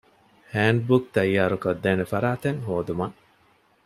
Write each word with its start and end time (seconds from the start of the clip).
ހޭންޑްބުކް 0.53 1.07
ތައްޔާރުކޮށްދޭނެ 1.15 2.03
ފަރާތެއް 2.11 2.59
ހޯދުމަށް 2.67 3.17